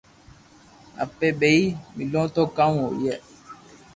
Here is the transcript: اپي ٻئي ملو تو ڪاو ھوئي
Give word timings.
اپي 1.03 1.27
ٻئي 1.39 1.59
ملو 1.95 2.23
تو 2.35 2.43
ڪاو 2.57 2.73
ھوئي 2.85 3.13